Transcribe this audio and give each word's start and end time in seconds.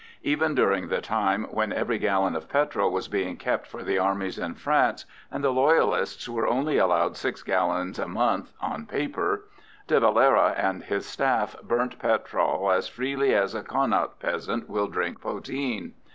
Even 0.23 0.55
during 0.55 0.87
the 0.87 0.99
time 0.99 1.43
when 1.51 1.71
every 1.71 1.99
gallon 1.99 2.35
of 2.35 2.49
petrol 2.49 2.89
was 2.89 3.07
being 3.07 3.37
kept 3.37 3.67
for 3.67 3.83
the 3.83 3.99
armies 3.99 4.39
in 4.39 4.55
France, 4.55 5.05
and 5.29 5.43
the 5.43 5.51
Loyalists 5.51 6.27
were 6.27 6.47
only 6.47 6.79
allowed 6.79 7.15
six 7.15 7.43
gallons 7.43 7.99
a 7.99 8.07
month 8.07 8.51
(on 8.59 8.87
paper), 8.87 9.43
De 9.85 9.99
Valera 9.99 10.55
and 10.57 10.85
his 10.85 11.05
staff 11.05 11.55
burnt 11.61 11.99
petrol 11.99 12.71
as 12.71 12.87
freely 12.87 13.35
as 13.35 13.53
a 13.53 13.61
Connaught 13.61 14.19
peasant 14.19 14.67
will 14.67 14.87
drink 14.87 15.21
poteen. 15.21 15.91